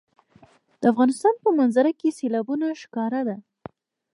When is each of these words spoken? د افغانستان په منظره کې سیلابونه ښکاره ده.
د 0.81 0.83
افغانستان 0.93 1.33
په 1.43 1.49
منظره 1.59 1.91
کې 1.99 2.15
سیلابونه 2.19 2.65
ښکاره 2.81 3.21
ده. 3.27 3.37